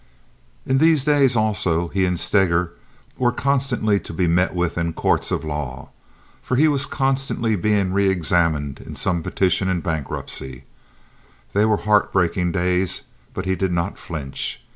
[0.65, 2.71] In these days also, he and Steger
[3.19, 5.89] were constantly to be met with in courts of law,
[6.41, 10.63] for he was constantly being reexamined in some petition in bankruptcy.
[11.53, 13.03] They were heartbreaking days,
[13.35, 14.59] but he did not flinch.